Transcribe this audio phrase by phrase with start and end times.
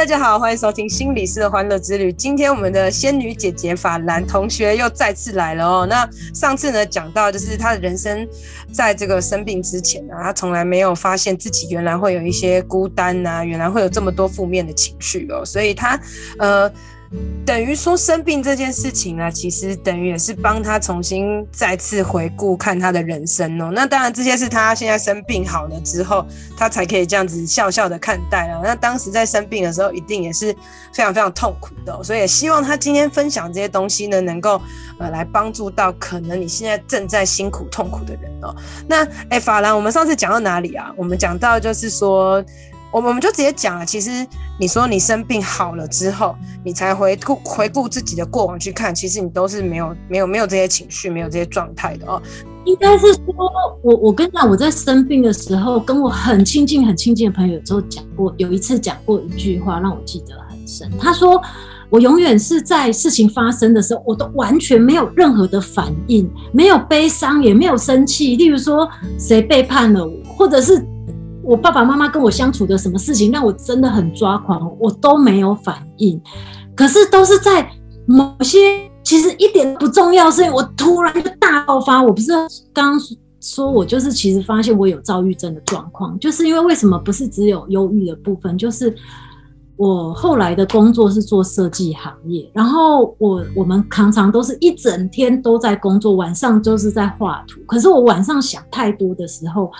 [0.00, 2.10] 大家好，欢迎收听心理师的欢乐之旅。
[2.10, 5.86] 今天我们的仙女姐姐法兰同学又再次来了哦。
[5.86, 8.26] 那上次呢，讲到就是她的人生
[8.72, 16.00] 在这个生病之前呢，她从来没有发现自己原来会有一些孤单呐，原来会有这么多负面的情绪哦，所以她
[16.38, 16.72] 呃。
[17.44, 23.72] 等于说生病这件事情啊，其实等于也是帮他重新再次回顾看他的人生哦。
[23.74, 26.24] 那当然这些是他现在生病好了之后，
[26.56, 28.60] 他才可以这样子笑笑的看待了。
[28.62, 30.52] 那当时在生病的时候，一定也是
[30.92, 32.00] 非常非常痛苦的。
[32.04, 34.62] 所以也希望他今天分享这些东西呢，能够
[35.00, 38.54] 呃来帮助到可能你现在正在辛苦痛苦的人哦。
[38.86, 40.92] 那哎，法兰，我们上次讲到哪里啊？
[40.96, 42.44] 我们讲到就是说。
[42.92, 44.26] 我们我们就直接讲了，其实
[44.58, 52.20] 你说你生病好了之后，你才回顾回顾自己的过往去看，其实你都是没有没有没有这些情绪，没有这些状态的哦。
[52.64, 53.24] 应该是说，
[53.82, 60.90] 我我跟你讲，我在生病的时候，跟我很亲近很亲近的朋友之后讲过，有一次讲过一句话让我记得很深。
[60.98, 61.40] 他说，
[61.88, 68.36] 我永远是在事情发生的时候，我都完全没有任何的反应，没有悲伤，也没有生气。
[68.36, 68.88] 例如说，
[69.18, 70.84] 谁背叛了我，或者是。
[71.42, 76.20] 我爸爸妈妈跟我相处的什么事情让我真的很抓狂，我都没有反应。
[76.74, 77.70] 可是都是在
[78.06, 82.02] 某些其实一点不重要，所以我突然就大爆发。
[82.02, 82.32] 我不是
[82.72, 83.00] 刚刚
[83.40, 88.94] 说我就是其实发现我有躁郁症的状况，就是因为为什么不是只有忧郁的部分，就是。
[89.80, 97.62] 我后来的工作是做设计行业，然后我我们常常都是一整天都在工作，晚上就是在画图。
[97.66, 99.72] 可是我晚上想太多的时候，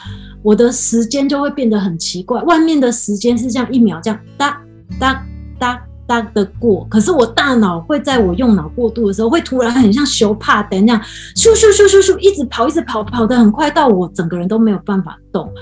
[0.42, 2.40] 我的时间就会变得很奇怪。
[2.44, 4.58] 外面的时间是这样一秒这样哒
[4.98, 5.22] 哒
[5.58, 11.02] 哒哒的过，可是我大脑会在我用脑过度的时候，会突然很像熊怕等那样
[11.36, 15.52] 咻咻咻咻咻一直跑，一直跑，跑得很快，到我整个人都没有办法动。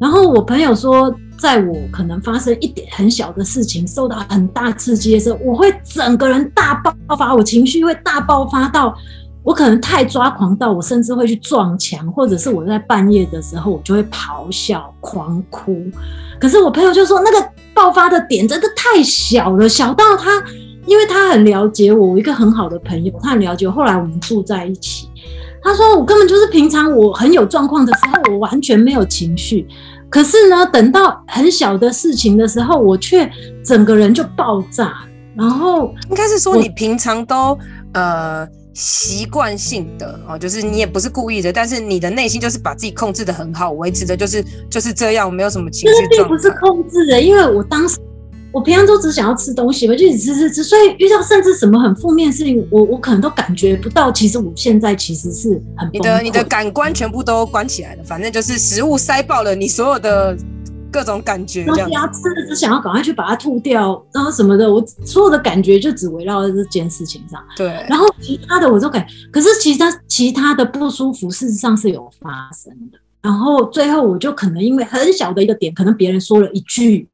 [0.00, 8.94] 然后我朋友说，在我可能发生一点很小的事情，受到很大刺激的时候，我会整个人大爆发，我情绪会大爆发到，
[9.42, 15.80] 我可能太抓狂到，我甚至会去撞墙，或者是我在半夜的时候，我就会咆哮、狂哭。
[16.40, 20.42] 可是我朋友就说，那个爆发的点真的太小了，小到他，
[20.86, 23.72] 因为他很了解我，我一个很好的朋友，他很了解我。
[23.72, 25.08] 后来我们住在一起，
[25.64, 29.66] 他说我根本就是平常我很有状况的时候，我完全没有情绪。
[30.10, 33.28] 可是呢，等到很小的事情的时候，我却
[33.64, 34.92] 整个人就爆炸。
[35.34, 37.58] 然后应该是说，你平常都
[37.94, 46.06] 呃习惯性的哦，就是你也不是故意的，但是你的内心就是把自己控制的很好，维持的就是就是这样，没有什么情绪。
[46.08, 47.98] 这并不是控制的，因为我当时。
[48.54, 54.12] 我平常都只想要吃东西，我就一直吃吃吃，所以遇到甚至什么很负面的事情，我我可能都感觉不到。
[54.12, 60.36] 其实我现在其实是很你的你的感官全部都关起来了，反正就是食物塞爆了你所有的
[60.92, 61.64] 各种感觉。
[61.64, 67.42] 然后吃的只想要赶快去把它吐掉，然后什么的，我所有的感觉就只围绕在这件事情上。
[67.56, 72.98] 对，然后其他的我都感，可是其他其他的不舒服事实上是有发生的。
[73.20, 77.08] 然后最后我就可能因为很小的一个点，可能别人说了一句。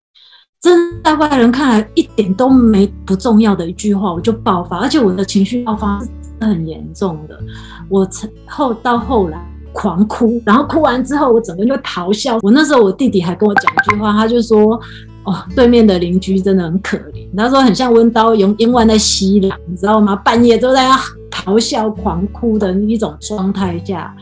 [0.61, 6.09] 真在外人看来一点都没不重要的一句话，我就爆发，而且我的情绪爆发是
[6.47, 7.41] 很严重的。
[7.89, 8.07] 我
[8.47, 12.39] 后到后来狂哭，然后哭完之后，我整个人就咆哮。
[12.43, 14.79] 我那时候我弟弟还跟我讲一句话，他就说
[15.25, 20.15] ：“哦，对面的邻居真的很可怜。”他说很像温刀用冤枉在吸狼，你知道吗？
[20.15, 20.95] 半夜都在那
[21.31, 24.15] 咆哮、狂哭的一种状态下，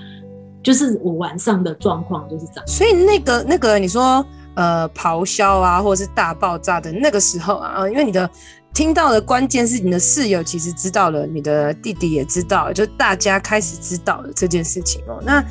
[0.63, 2.65] 就是我晚上的状况就是这样。
[2.65, 4.25] 所以那个那个你说。
[4.59, 8.29] 呃，咆哮啊，或者是大爆炸的那个时候啊，因为你的
[8.75, 15.23] 听到的关键是你的室友其实知道了，你的弟弟也知道，就大家开始知道了这件事情哦。
[15.25, 15.45] 那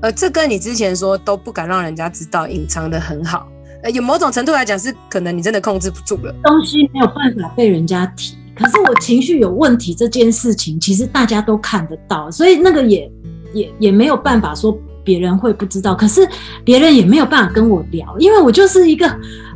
[0.00, 3.48] 呃，这跟你之前说都不敢让人家知道，隐藏得很好，
[3.82, 8.36] 呃，有某种程度来讲是可能你真的控制不住了，东西没有办法被人家提。
[8.54, 13.10] 可是我情绪有问题这件事情，其实大家都看得到，所以那个也
[13.52, 14.78] 也也没有办法说。
[15.04, 16.26] 别人会不知道，可是
[16.64, 19.08] 别人也没有办法跟我聊，因为我就是一个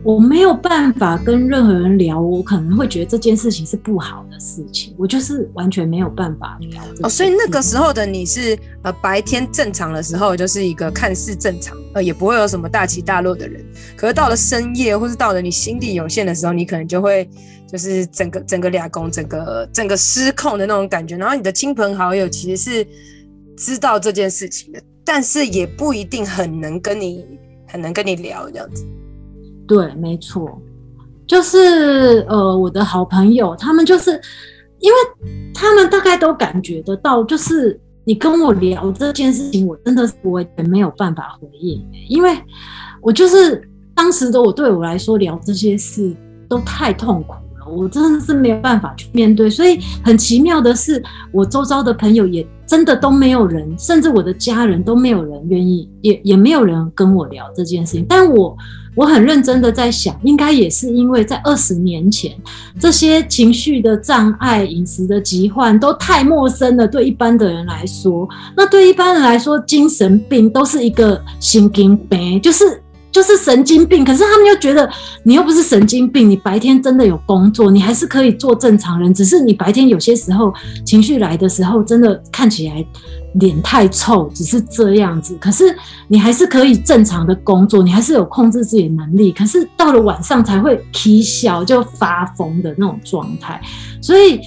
[0.02, 6.82] 我没有办法跟任何人聊，我可能会觉得这件事情是不好的事情，我就是完全没有办法聊。
[7.02, 13.64] 哦，所以那个时候的你是呃白天正常的时候就是一个看似正常呃也不会有什么大起大落的人，
[13.96, 17.28] 可是到了深夜或是到了你心力有限的时候，你可能就会
[17.70, 22.87] 就是整个整个俩工整个整个失控的那种感觉，然后你的亲朋好友其实是
[23.56, 24.81] 知道这件事情的。
[25.06, 27.25] 但是也不一定很能跟你
[27.69, 28.85] 很能跟你聊这样子。
[29.67, 30.61] 对，没错，
[31.26, 34.20] 就是呃，我的好朋友，他们就是
[34.81, 34.99] 因为
[35.55, 42.37] 他们大概都感觉得到，就是你跟我聊这件事情，我真的是我也没有办法回应，因为
[43.00, 46.14] 我就是当时的我对我来说聊这些事
[46.49, 47.35] 都太痛苦。
[47.68, 51.02] 我真的是没有办法去面对，所以很奇妙的是，
[51.32, 58.06] 我周遭的朋友也真的都没有人，甚至我的家人都没有人愿意，也也没有人跟我聊这件事情。
[58.08, 58.56] 但我
[58.94, 62.32] 我很认真的在想，应该也是因为在二十年前，
[62.80, 72.82] 这些情绪的障碍、饮食的疾患都太陌生了，对一般的人来说，那对一般人来说，精神病都是一个神经病，就是。
[73.16, 74.86] 就是神经病，可是他们又觉得
[75.22, 80.52] 你又不是神经病，你白天真的有工作，你还是可以做正常人，只是你白天有些时候
[80.84, 82.84] 情绪来的时候，真的看起来
[83.40, 85.34] 脸太臭，只是这样子。
[85.40, 85.74] 可是
[86.08, 89.32] 你还是可以正常的工作，你还是有控制自己的能力。
[89.32, 93.58] 可是到了晚上才会啼笑，就发疯的那种状态。
[94.02, 94.38] 所以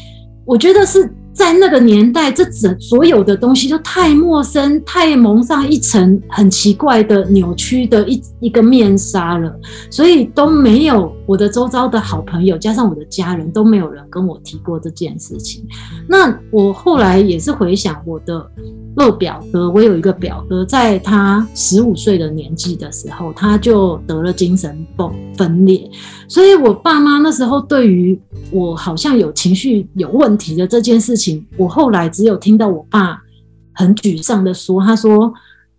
[0.46, 1.12] 我觉得是。
[1.40, 9.58] 在那个年代，这整所有的东西都太陌生，太蒙上一层很奇怪的扭曲的一一个面纱了，
[9.90, 15.66] 所以都没有我的周遭的好朋友，加上我的家人都没有人跟我提过这件事情。
[16.10, 18.46] 那我后来也是回想我的。
[18.96, 25.90] 二表哥，我有一个表哥，在他十五岁的年纪的时候，他就得了精神崩分裂。
[26.28, 28.20] 所以，我爸妈那时候对于
[28.52, 33.22] 我好像有情绪有问题的这件事情，我后来只有听到我爸
[33.74, 35.34] 很沮丧的说：“他说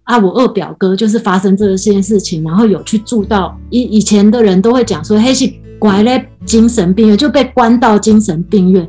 [0.05, 8.87] 啊，我二表哥就是发生这些事情，然后有去住到以以前的人都会讲说，嘿，是拐来精神病院，就被关到精神病院。”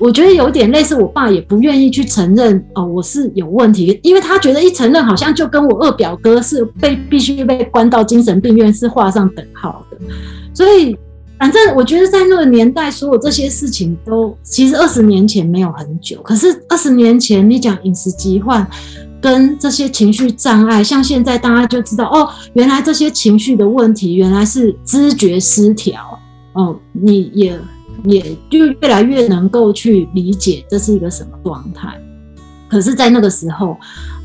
[0.00, 9.98] 我觉得有点类似，我爸也不愿意去承认哦，我是有问题，因为他觉得一承认，好像就跟我二表哥是被必须被关到精神病院是画上等号的。
[10.54, 10.96] 所以，
[11.40, 18.64] 反正我觉得在那个年代，所有这些事情都其实二十年前没有很久，可是二十年前你讲饮食疾患
[19.20, 26.16] 跟这些情绪障碍，像现在大家就知道哦，原来这些情绪的问题原来是知觉失调
[26.52, 27.58] 哦，你也。
[28.04, 32.00] 也就越来越能够去理解这是一个什么状态。
[32.66, 33.76] 可是，在那个时候，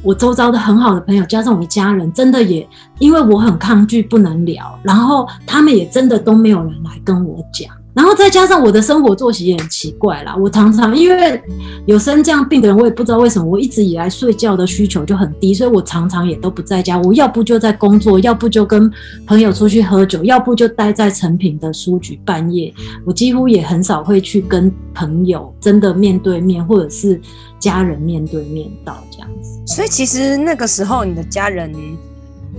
[0.06, 2.66] 我周遭的很好的朋友，加上我们家人，真的也
[3.00, 7.74] 因为我很抗拒，不能聊，然后他们也真的都没有人来跟我讲。
[7.96, 11.42] 然后再加上我的生活作息也很奇怪啦，我常常因为
[11.86, 18.92] 有生这样病的人，我也不知道为什么，我一直以来睡觉的需求就很低，所以我常常也都不在家，我要不就在工作，要不就跟
[19.26, 22.74] 朋友出去喝酒，要不就待在成品的书局半夜，
[23.06, 27.22] 我几乎也很少会去跟朋友真的面对面，或者是
[27.58, 29.74] 家人面对面到这样子。
[29.74, 31.74] 所以其实那个时候你的家人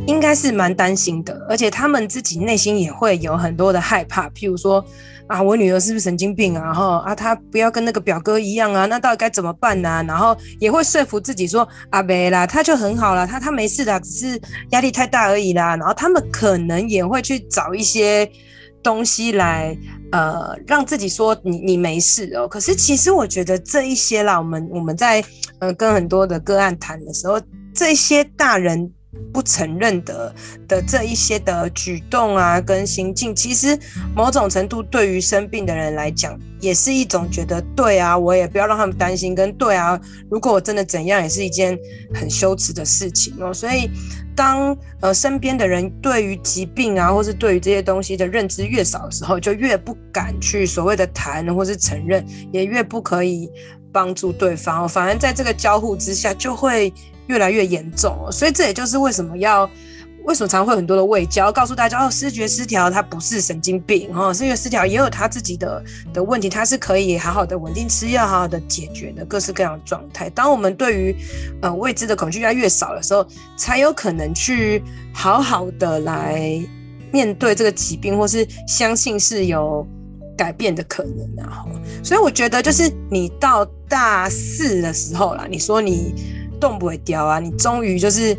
[0.06, 4.82] 应该是蛮担心的，而且他们自己内心也会有很多的害怕，譬如说。
[5.28, 6.72] 啊，我女儿是不是神经病啊？
[6.72, 10.04] 哈啊，她不要跟那个表哥一样啊，那到底该怎么办呢？
[10.06, 14.40] 然后也会说服自己说，啊，没啦，她就很好啦，她她没事的，只是
[14.70, 15.76] 压力太大而已啦。
[15.76, 18.30] 然后他们可能也会去找一些
[18.82, 19.76] 东西来，
[20.12, 22.46] 呃，让自己说你你没事哦。
[22.46, 25.24] 可是其实我觉得这一些啦，我们我们在
[25.58, 27.40] 呃跟很多的个案谈的时候，
[27.74, 28.92] 这些大人。
[29.32, 30.34] 不承认的
[30.66, 33.78] 的这一些的举动啊，跟心境，其实
[34.14, 41.78] 某种程度对于生病的人来讲，也是一种觉得对啊，我也不要让他们担心，跟对啊，如果我真的怎样，也是一件
[42.14, 43.52] 很羞耻的事情哦。
[43.52, 43.90] 所以，
[44.34, 53.50] 当呃身边的人对于疾病啊，或是对于这些东西的认知越少的时候，就越不敢去所谓的谈或是承认，也越不可以
[53.96, 54.86] 帮助对方。
[54.86, 56.92] 反而在这个交互之下，就会。
[57.28, 59.68] 越来越严重，所以这也就是为什么要
[60.26, 65.82] 为什么常会很多的卫教，告诉大家哦，思觉失调它不是神经病哦，思觉失调也有他自己的
[66.14, 70.30] 的问题，它是可以好好的稳定吃药，好好的解决的各式各样的状态。
[70.30, 71.16] 当我们对于
[71.62, 73.26] 呃未知的恐惧越来越少的时候，
[73.56, 74.80] 才有可能去
[75.12, 76.64] 好好的来
[77.10, 79.84] 面对这个疾病，或是相信是有
[80.36, 81.28] 改变的可能。
[81.36, 81.68] 然后，
[82.02, 86.14] 所以我觉得就是你到大四的时候啦，你说你。
[86.58, 87.38] 动不会掉啊！
[87.38, 88.34] 你终于就是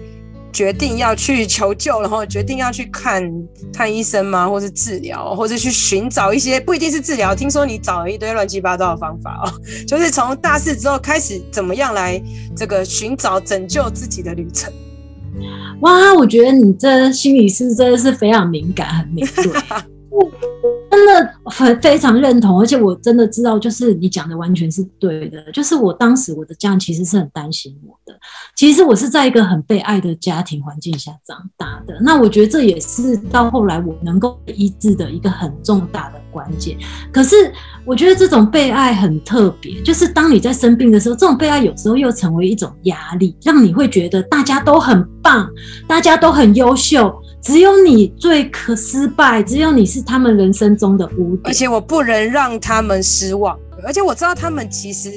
[0.52, 3.32] 决定要去求救，然后决定要去看
[3.72, 4.50] 看医生吗？
[4.50, 7.36] 或是治疗，或者去寻找一些不一定是治疗。
[7.36, 9.54] 听说你找了一堆乱七八糟的方法哦，
[9.86, 12.20] 就是从大四之后开始怎么样来
[12.56, 14.74] 这个寻找拯救自己的旅程。
[15.82, 19.52] 哇，我觉得你这心理师真的是非常敏感，很敏锐。
[20.98, 25.52] 真的的很非常认同，而且我真的知道，就是你讲的完全是对的。
[25.52, 28.18] 就是我当时我的家人其实是很担心我的，
[28.56, 31.98] 其实我是在一个很被爱的家庭环境下长大的。
[32.02, 36.78] 那我觉得这也是到后来我能够医治的一个很重大的关键。
[37.12, 37.36] 可是
[37.86, 45.50] 我觉得这种被爱很特别，就是当你在生病的时候，这种被爱有时候又成为一种压力，让你会觉得大家都很棒，
[45.88, 47.14] 大家都很优秀。
[47.42, 55.10] 只有你最可失败，只有你是他们人生中的污点，而且我不能让他们失望，而且我知道他们其实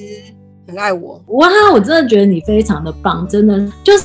[0.68, 1.20] 很爱我。
[1.28, 4.04] 哇，我真的觉得你非常的棒，真的就是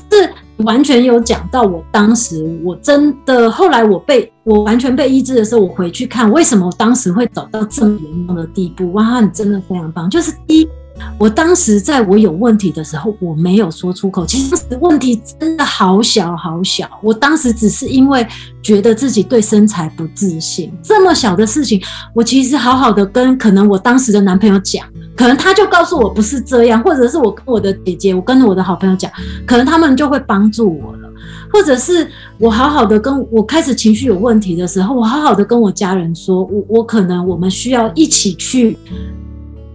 [0.58, 8.92] 完全有讲到我当时，我真的后来我被我完全被医治的时候，我回去看为什么我当时会走到这么严重的地步。
[8.94, 10.70] 哇，你真的非常棒，就是第一。
[11.18, 14.26] 我当时在我有问题的时候，我没有说出口。
[14.26, 16.90] 其实问题真的好小好小。
[17.02, 18.26] 我当时只是因为
[18.62, 21.82] 觉得自己对身材不自信，这么小的事情，
[22.14, 24.86] 我其实好好的跟可能我当时的男朋友讲，
[25.16, 29.12] 可能他就告诉我不是这样，或者是我跟我的姐姐，我跟我的好朋友讲，
[29.46, 31.10] 可能他们就会帮助我了。
[31.52, 38.78] 或者是我好好的跟我开始情绪有问题的时候，我好好的跟我家人说，我我可能我们需要一起去。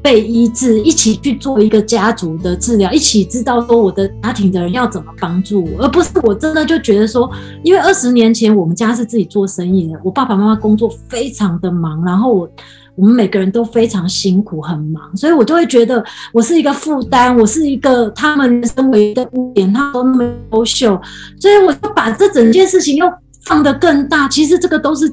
[0.03, 7.31] 被医治，一起去做一个家族的治疗，一起知道说我的家庭的人要怎么帮助我，而不是我真的就觉得说，
[7.63, 12.51] 因为二十年前我们家是自己做生意的，我爸爸妈妈工作非常的忙，然后我
[12.97, 16.03] 我们每个人都非常辛苦很忙，所以我就会觉得
[16.33, 21.01] 我是一个负担，我是一个他们身为的污点，他们都那么优秀，
[21.39, 23.07] 所以我就把这整件事情又
[23.45, 25.13] 放得更大，其实这个都是。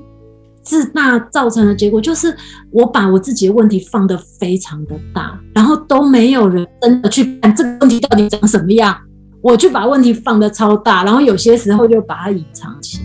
[0.67, 2.36] 自大造成的结果就是，
[2.71, 8.93] 我把我自己的问题放得非常的大，然后都没有人真的去看这个问题到底长什么样。
[9.41, 13.03] 我去把问题放得超大，然后有些时候就把它隐藏起来。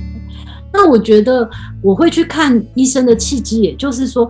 [0.73, 1.49] 那我觉得
[1.81, 4.29] 我会去看医生的契机，也就是说，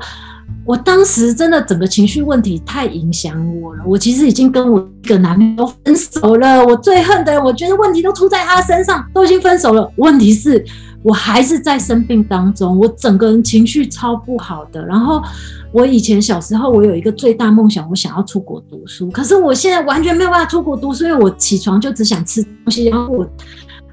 [0.66, 3.82] 我当时真的整个情绪问题太影响我了。
[3.86, 9.90] 我其实已经跟我一个男朋友分手了，我最恨的，我觉得问题都出在他身上，都已经分手了。
[9.96, 10.62] 问题是。
[11.02, 14.84] 我还是在生病当中，我整个人情绪超不好的。
[14.84, 15.22] 然后
[15.72, 19.10] 我以前小时候，我有一个最大梦想，我想要出国读书。
[19.10, 23.28] 可是我现在完全没有办法出国读书，因为我起床就只想吃东西，然后我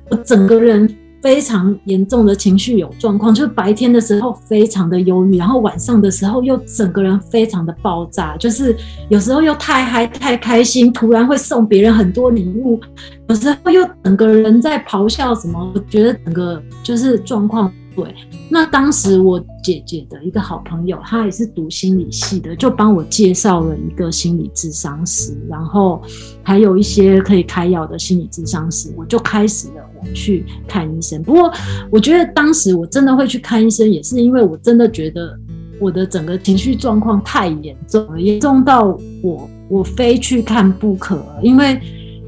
[0.09, 0.87] 我整个人。
[1.21, 8.75] 非常严重的情绪有状况，就是白天的时候非常的忧郁，然后晚上的时候又整个人非常的爆炸，就是
[9.09, 12.79] 有时候又太嗨太开心，突然会送别人很多礼物，
[13.27, 17.71] 有时候又整个人在咆哮什么，我觉得整个就是状况。
[17.95, 18.15] 对，
[18.49, 26.01] 那当时我姐姐的一个好朋友，她也是读心理系的，就帮我介绍了一个心理智商师，然后
[26.41, 31.21] 还有一些可以开药的心理智商师，我就开始了去看医生。
[31.23, 31.51] 不过，
[31.89, 35.37] 我觉得当时我真的会去看医生，也是因为我真的觉得
[35.79, 41.79] 我的整个情绪状况太严重了，严重到我我非去看不可，因为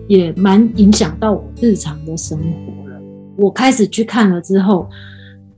[0.07, 2.99] 也蛮影响到我日常的生活了。
[3.37, 4.89] 我开始去看了之后。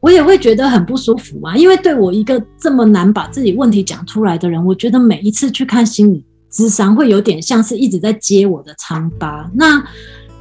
[0.04, 9.50] 我也会觉得很不舒服啊，因为对我一个这么难把自己问题讲出来的人，我觉得每一次去看心理咨商，会有点像是一直在揭我的疮疤。
[9.54, 9.82] 那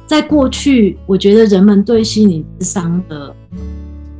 [0.05, 3.35] 在过去，我觉得人们对心理智商的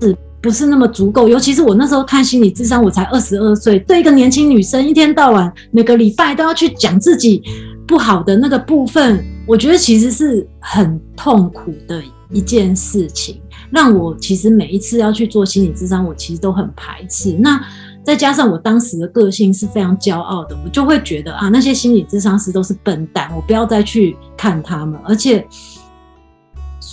[0.02, 1.28] 是不是那么足够？
[1.28, 7.42] 尤其是我那时候看心理智商，我才二十二岁，对一个年轻女生，一天到晚每个礼拜都要去讲自己
[7.88, 13.40] 不好的那个部分，我觉得其实是很痛苦的一件事情。
[13.72, 17.34] 让我其实每一次要去做心理智商，我其实都很排斥。
[17.40, 17.60] 那
[18.04, 25.00] 再加上我当时的个性是非常骄傲的，我就会觉得啊，那些心理智商师都是笨蛋，我不要再去看他们。
[25.06, 25.44] 而且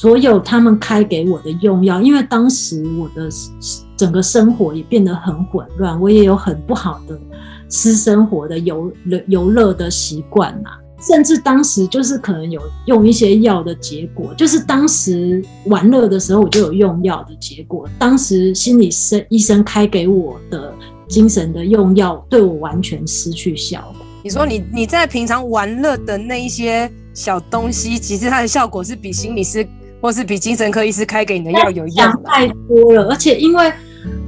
[0.00, 3.28] 所有他们开给我的用药，因为当时我的
[3.99, 7.21] 整个生活也变得很混乱，我也有很不好的
[7.69, 8.90] 私生活的游
[9.26, 10.71] 游乐的习惯呐。
[11.07, 17.87] 甚至当时就是可能有用一些药的结果，就是当时玩乐的时候我就有用药的结果。
[17.99, 20.73] 当时心理生医生开给我的
[21.09, 24.07] 精神的用药对我完全失去效果。
[24.23, 29.66] 你说你你在平常玩乐的那一些小东西，其实它的效果是比心理师
[30.00, 32.21] 或是比精神科医师开给你的药有用的。
[32.25, 33.73] 太多了，而且因为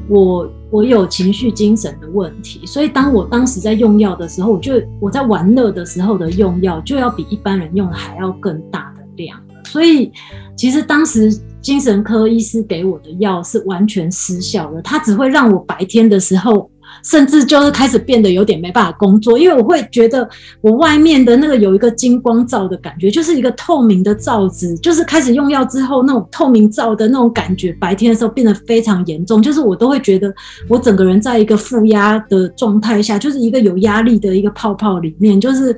[0.09, 0.51] 我。
[0.73, 9.39] 我有情绪精神的问题，所以当我当时在用药的时候，我就我在玩乐的时候的用药就要比一般人用的还要更大的量。
[9.67, 10.11] 所以
[10.57, 16.71] 其实当时精神科医师给我的药是完全失效的，他只会让我白天的时候
[17.03, 20.29] 甚至就是开始变得有点没办法工作，因为我会觉得
[20.61, 30.33] 我外面的那个有一个金光罩的感觉，就是一个透明的罩子，就是开始用药之后那种透明罩的那种感觉，白天的时候变得非常严重，就是我都会觉得
[30.69, 35.77] 我整个人在一个负压的状态下，就是一个有压力的一个泡泡里面，就是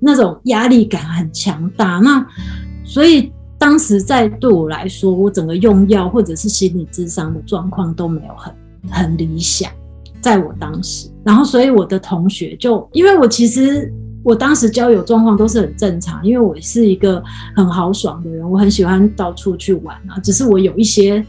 [0.00, 1.98] 那种压力感很强大。
[1.98, 2.26] 那
[2.84, 8.54] 所以当时在对我来说，我整个用药或者是心理智商的状况都没有很
[8.90, 9.70] 很理想。
[10.22, 17.22] 在我当时，然后所以我的同学就，因为我其实我当时交友状况都是很正常，因为我是一个
[17.56, 21.22] 很豪爽的人，我很喜欢到处去玩啊，只是我有一些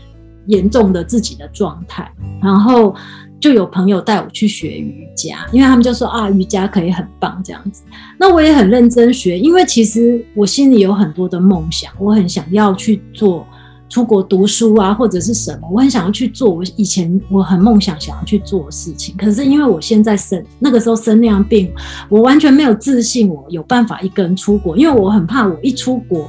[0.45, 2.09] 严重的自己的状态，
[2.39, 2.93] 然后
[3.39, 7.81] 就有朋友带我去学瑜伽，因为他们就说啊，瑜伽可以很棒这样子，
[8.19, 13.45] 那我也很认真学，因为其实我心里有很多的梦想，我很想要去做。
[13.93, 16.49] 出国读书啊，或者是什么，我很想要去做。
[16.49, 21.71] 我以前我很梦想想要去做的事情，可是因为我现在生那个时候生那样病，
[22.09, 26.27] 我完全没有自信，我有办法一个人出国，因为我很怕我一出国，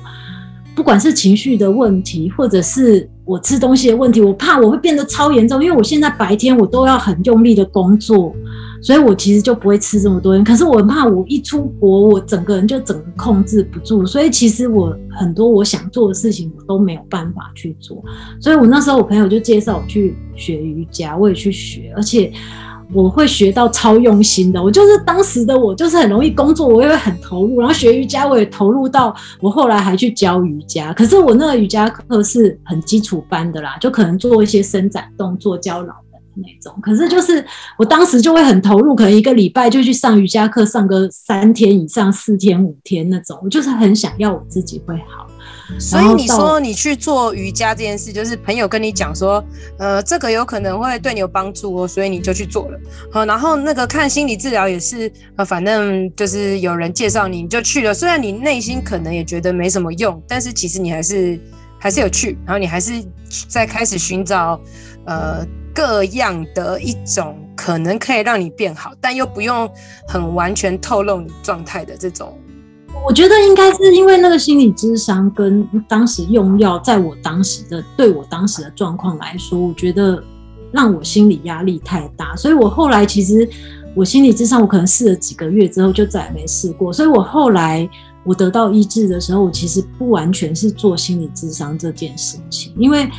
[0.75, 5.64] 不管是情绪的问题，或者是我吃东西的问题，我怕我会变得超严重。
[5.64, 8.35] 因为我现在白天我都要很用力的工作。
[8.84, 14.04] 所以我其实就不会吃这么多，可是我很怕我一出国，我整个人就整个控制不住。
[14.04, 18.04] 所以其实我很多我想做的事情，我都没有办法去做。
[18.38, 22.30] 所以我那时候我朋友就介绍我去学瑜伽，我也去学，而且
[22.92, 24.62] 我会学到超用心的。
[24.62, 30.92] 我就是当时的我就是很容易工作，我也会很投入，然后学瑜伽我也投入到我后来还去教瑜伽。
[30.92, 36.03] 可是我那个瑜伽课是很基础班的啦，就可能做一些伸展动作，教老。
[36.36, 37.44] 那种，可是就是
[37.78, 45.26] 我当时就会很投入，可能一个礼拜就去上瑜伽课，上个三天以上，四天五天那种，我就是很想要我自己会好。
[45.78, 49.42] 所以你说你去做瑜伽这件事，就是朋友跟你讲说，
[49.78, 52.78] 呃，这个有可能会对你有帮助哦，所以你就去做了。
[53.10, 57.94] 好，然后那个看心理治疗也是，呃，反正就是有人介绍你，你就去了。
[57.94, 61.40] 虽然你内心可能也觉得没什么用，但是其实你还是
[61.78, 62.92] 还是有去，然后你还是
[63.48, 64.60] 在开始寻找，
[65.06, 65.46] 呃。
[65.74, 69.68] 各样的一种可能可以让你变好，但又不用
[70.06, 72.38] 很完全透露你状态的这种，
[73.04, 80.22] 我觉得应该是因为那个心理智商跟当时用药，在我当时的对我当时的状况来说，我觉得
[80.70, 83.48] 让我心理压力太大，所以我后来其实
[83.96, 87.88] 我心理智商，我可能试了几个月之后就再也没试过，所以我后来
[88.24, 93.10] 我得到医治的时候，我其实不完全是做心理智商这件事情，因为。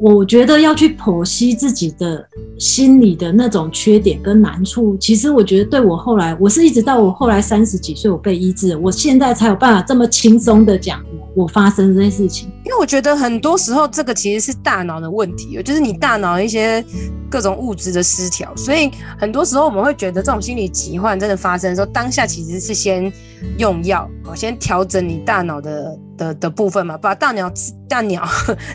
[0.00, 2.26] 我觉得要去剖析自己的
[2.58, 11.04] 心理的那种缺点跟难处，其实我觉得对我后来，我是一直到我后来三十几岁，我被医治，我现在才有办法这么轻松的讲
[11.36, 12.48] 我发生这些事情。
[12.64, 16.82] 因为我觉得很多时候这个其实是大脑的问题，就是你大脑一些
[17.30, 23.12] 各种物质的失调，所以很多时候我们会觉得这种心理疾患真的发生的时候，当下其实是先
[23.58, 25.98] 用药，先调整你大脑的。
[26.20, 27.50] 的的部分嘛，把大脑
[27.90, 28.28] 大脑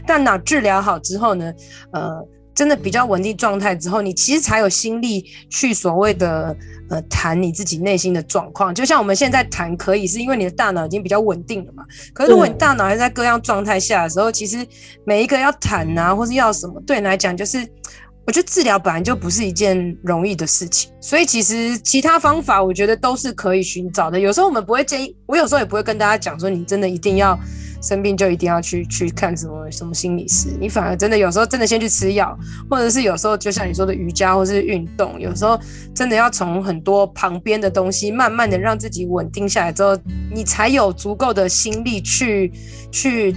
[0.06, 1.54] 大脑治疗好之后呢，
[1.92, 6.56] 呃，真的比较稳定状态之后，你其实才有心力去所谓的
[6.90, 8.76] 呃谈你自己内心的状况。
[8.76, 11.84] 就像我们现在谈，可以是因为你的大脑已经比较稳定了嘛。
[12.14, 14.68] 可是如果你大脑还在各样状态下的时候，其实
[15.06, 17.66] 每一个要谈啊，或是要什么，对你来讲就是。
[18.28, 24.20] 我觉得治疗本来就不是一件容易的事情，所以其实其他方法我觉得都是可以寻找的。
[24.20, 27.40] 有时候我们不会建议，我有时候也不会跟大家讲说，你真的一定要
[27.86, 30.50] 生病就一定要去去看什么什么心理师。
[30.60, 32.38] 你反而真的有时候真的先去吃药，
[32.70, 35.60] 或者是有时候就像你说的瑜伽或是运动，有时候
[35.94, 39.96] 真的要从很多旁边的东西慢慢的让自己稳定下来之后，
[40.34, 42.52] 你才有足够的心力去
[42.92, 43.36] 去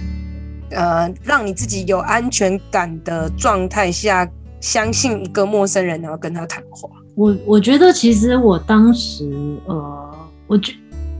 [0.71, 4.27] 呃让你自己有安全感的状态下。
[4.61, 6.89] 相信一个陌生人，然后跟他谈话。
[7.15, 9.23] 我我觉得其实我当时，
[9.65, 10.73] 呃，我觉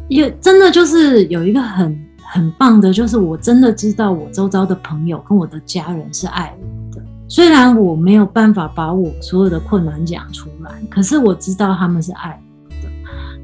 [0.09, 1.97] 也真的就是有一个很
[2.31, 7.03] 很棒的，就是我真的知道我周遭的朋友跟我的家人是爱我的。
[7.27, 12.89] 虽然我没有办法把我所有的困难讲出来，可是我知道他们是爱我的。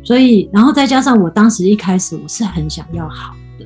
[0.04, 3.66] 所以，然后再加上我当时一开始我是很想要好的，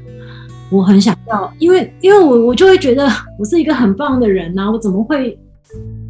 [0.69, 5.37] 我很想要，因为因为我我就会觉得我是一个很棒的人呐，我怎么会？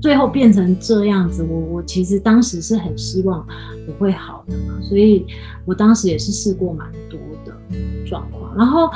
[0.02, 3.45] 最后变成这样子，我我其实当时是很希望
[3.86, 5.26] 我会好的嘛，所以
[5.65, 7.19] 我当时也是试过蛮多
[8.06, 8.90] 状况，然后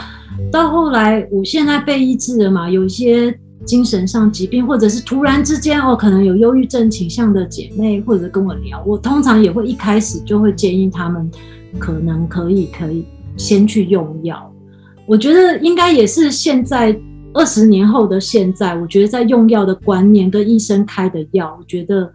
[0.51, 11.29] 到后来，我现在被医治了嘛，有一些精神上疾病，或者是突然之间哦，可能有忧郁症倾向的姐妹，或者跟我聊，我通常也会一开始就会建议他们，
[11.79, 13.05] 可能可以可以
[13.37, 14.51] 先去用药，
[15.05, 16.99] 我觉得应该也是现在。
[17.35, 22.13] 二十年后的现在，我觉得在用药的观念跟医生开的药，我觉得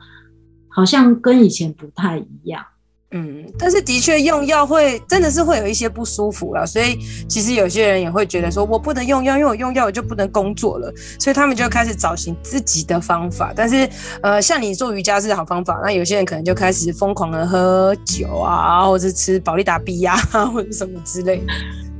[0.69, 2.63] 好像跟以前不太一样。
[3.11, 13.51] 嗯，但是的确用药会真的是会有一些不舒服了，所以其实有些人也会觉得说，我不能用药，因为我用药我就不能工作了，所以他们就开始找寻自己的方法。
[13.57, 13.89] 但是，
[14.21, 20.15] 呃，像你做瑜伽是好方法，那有些人可能就开始疯狂的喝酒啊，或者吃保利达 B 呀，
[20.53, 21.45] 或者什么之类的。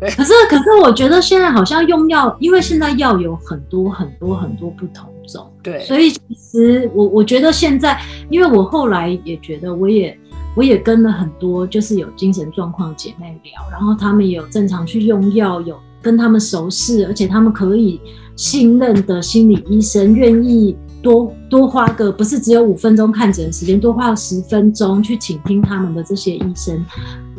[0.01, 6.21] 对，可是可是我觉得现在好像用药，因为现在药有很多很多很多不同种，对，所以其
[6.53, 10.15] 实我我觉得现在，因为我后来也觉得我也。
[10.59, 18.01] 我也跟了很多就是有精神状况姐妹聊，然后他们有正常去用药，有跟他们熟识，而且他们可以
[18.35, 26.85] 信任的心理医生，愿意多多花个不是只有五分钟看诊时间，多花十分钟去倾听他们的这些医生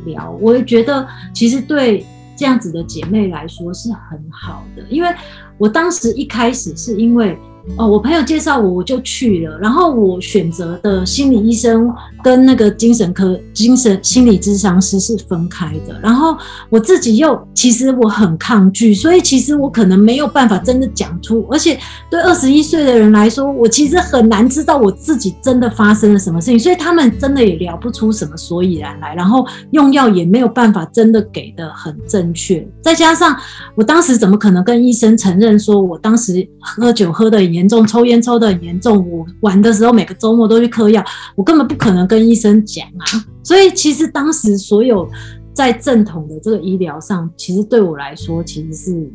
[0.06, 0.32] 聊。
[0.40, 2.06] 我也觉得其实对
[2.38, 5.14] 这样子的姐妹来说是很好的，因为
[5.58, 7.38] 我当时一开始是因为。
[7.78, 9.58] 哦，我朋友介绍我，我就去了。
[9.60, 11.90] 然后我选择的心理医生
[12.24, 16.00] 跟那个精神科、精神心理咨商师是分开的。
[16.02, 16.36] 然后
[16.70, 21.46] 我自己又其实我很抗拒，所以其实我可能没有办法真的讲出。
[21.52, 26.60] 而且对二十一岁的人来说，我其实很难知道我自己真的发生了什么事情。
[26.60, 29.14] 所以他们真的也聊不出什么所以然来。
[29.14, 32.68] 然后用药也没有办法真的给得很正确。
[32.82, 33.36] 再加上
[33.76, 39.10] 我当时怎么可能跟医生承认说我当时喝酒喝的严重，抽烟抽得很严重。
[39.10, 41.04] 我玩的时候每个周末都去嗑药，
[41.36, 43.06] 我根本不可能跟医生讲啊。
[43.44, 45.10] 所以其实当时所有
[45.54, 49.12] 在正统的这个医疗上，其实对我来说，其实是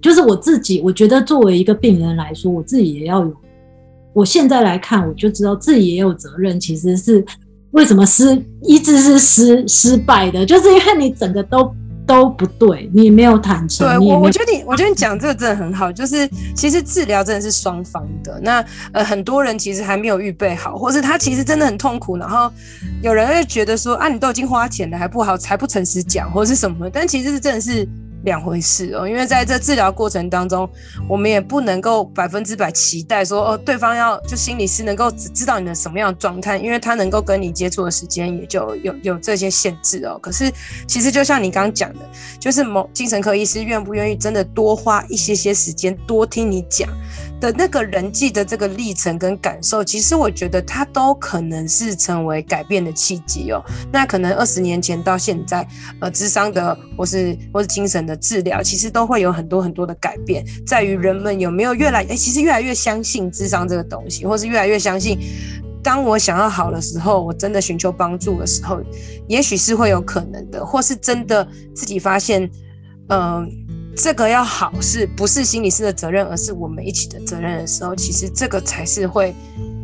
[0.00, 0.80] 就是我自己。
[0.82, 3.32] 我觉得作为一个病人来说，我自己也要有。
[4.14, 6.58] 我现在来看，我就知道自己也有责任。
[6.60, 7.24] 其实是
[7.72, 11.74] 为什么失医治是失失败的，就是因为你整个都。
[12.12, 13.86] 都不对，你没有坦诚。
[13.86, 15.90] 对我，我觉得你，我觉得你讲这个真的很好。
[15.90, 18.38] 就是其实治疗真的是双方的。
[18.42, 22.16] 那呃，很多人其实还没有预备好，或是他其实真的很痛苦。
[22.16, 22.52] 然后
[23.02, 26.90] 有人会觉得说啊，你都已经花钱了，还不好，才不诚实讲，或是什么？
[26.90, 27.88] 但其实是真的是。
[28.24, 30.68] 两回事哦，因为在这治疗过程当中，
[31.08, 40.18] 我们也不能够百分之百期待说哦，对方要就心理师能够知道你的什么样的状态，因为他能够跟你接触的时间也就有有这些限制哦。
[40.22, 40.52] 可是
[40.86, 42.00] 其实就像你刚刚讲的，
[42.38, 46.88] 就是某精神科医师愿不愿意真的多花一些些时间，多听你讲
[47.42, 53.60] 的那个人际的这个历程跟感受，其实我觉得他都可能是成为改变的契机哦。
[53.92, 55.66] 那可能二十年前到现在，
[55.98, 58.12] 呃，智商的或是或是精神的。
[58.22, 65.18] 治疗其实都会有很多很多的改变，在于人们有没有越来哎，其实越来越相信智商这个东西，或是越来越相信，
[65.82, 68.80] 当我想要好的时候，我真的寻求帮助的时候，
[69.26, 72.48] 也许是会有可能的，或是真的自己发现，
[73.08, 73.50] 嗯、
[73.96, 79.34] 这个要好是不是心理师的责任，而是我们一起的责任的时候，其实这个才是会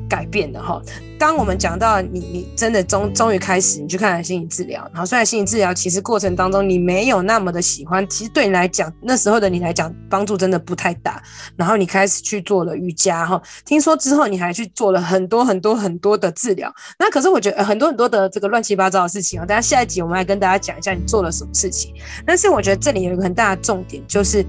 [0.09, 0.81] 改变的哈。
[1.19, 11.21] 当我们讲到你，你真的终终于开始，你去看了心理治疗，然后虽然心理治疗其实过程当中你没有那么的喜欢，其实对你来讲，那时候的你来讲帮助真的不太大。
[11.57, 16.73] 然后你开始去做了瑜伽哈，听说之后你还去做了很多很多很多的治疗。
[16.99, 21.93] 那可是我觉得很多很多的这个乱七八糟的事情啊，等下下一集我们来跟大家讲一下你做了什么事情。
[22.25, 24.47] 但是我觉得这里有一个很大的重点，就是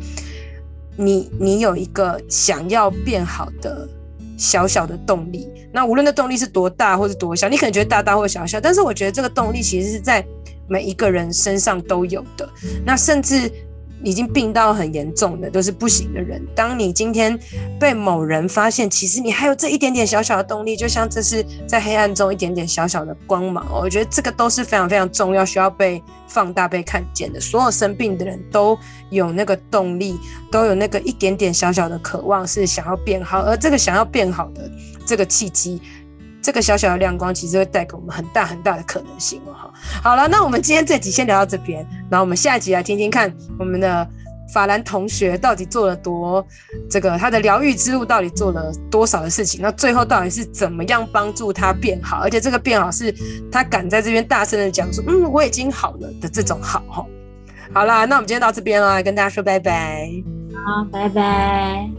[0.96, 3.90] 你你有一个想要变好的。
[4.40, 10.26] 小小的动力，那无论那动力是多大或是多小，你可能觉得大大或小小，但是我觉得这个动力其实是在
[10.68, 12.50] 每一个人身上都有的。
[12.86, 13.52] 那甚至
[14.04, 17.38] 已经病到很严重的都是不行的人，当你今天
[17.80, 23.66] 被某人发现，其实你还有这一点点小小的动力，就像这是在黑暗中一点点小小的光芒。
[23.72, 27.40] 我觉得这个都是非常非常重要，需要被放大、被看见的。
[27.40, 28.78] 所有生病的人都
[29.10, 30.18] 有那个动力，
[30.52, 33.42] 都有那个一点点小小的渴望，是想要变好。
[33.42, 34.70] 而这个想要变好的
[35.06, 35.82] 这个契机，
[36.42, 39.72] 这个小小的亮光，其实会带给我们很大很大的可能性哦。
[40.04, 44.08] 好了，那我们今天这集先聊到这边，然后我们下一集来听听看我们的
[44.54, 46.46] 法兰同学到底做了多
[46.90, 53.14] 这个他的疗愈之路到底做了多少的事情，那最后到底是怎么样帮助他变好，而且这个变好是
[53.52, 57.06] 他敢在这边大声的讲说，嗯，我已经好了的这种好哈。
[57.72, 60.10] 好啦，那我们今天到这边啦，跟大家说拜拜。
[60.54, 61.99] 好，拜拜。